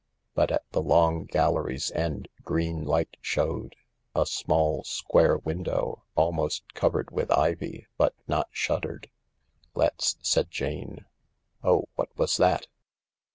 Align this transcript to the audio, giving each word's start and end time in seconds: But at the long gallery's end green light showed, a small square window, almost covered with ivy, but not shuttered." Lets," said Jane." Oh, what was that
But 0.33 0.49
at 0.51 0.63
the 0.71 0.81
long 0.81 1.25
gallery's 1.25 1.91
end 1.91 2.27
green 2.41 2.83
light 2.85 3.17
showed, 3.21 3.75
a 4.15 4.25
small 4.25 4.83
square 4.83 5.37
window, 5.37 6.05
almost 6.15 6.63
covered 6.73 7.11
with 7.11 7.31
ivy, 7.31 7.85
but 7.99 8.15
not 8.27 8.47
shuttered." 8.49 9.11
Lets," 9.75 10.17
said 10.23 10.49
Jane." 10.49 11.05
Oh, 11.63 11.83
what 11.97 12.09
was 12.17 12.37
that 12.37 12.65